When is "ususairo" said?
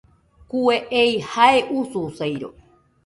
1.81-2.51